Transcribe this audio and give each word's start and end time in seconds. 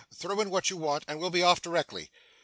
Throw 0.11 0.39
in 0.41 0.49
what 0.49 0.71
you 0.71 0.77
want, 0.77 1.03
and 1.07 1.19
we'll 1.19 1.29
be 1.29 1.43
off 1.43 1.61
directly. 1.61 2.09